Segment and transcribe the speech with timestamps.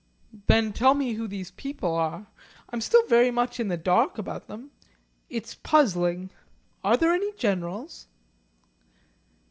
[0.47, 2.25] "Then tell me who these people are.
[2.71, 4.71] I'm still very much in the dark about them.
[5.29, 6.31] It's puzzling.
[6.83, 8.07] Are there any Generals?"